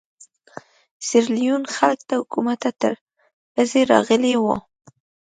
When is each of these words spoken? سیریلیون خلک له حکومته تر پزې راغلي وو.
سیریلیون 1.07 1.63
خلک 1.75 1.99
له 2.09 2.15
حکومته 2.21 2.69
تر 2.81 2.93
پزې 3.53 3.81
راغلي 3.91 4.33
وو. 4.41 4.55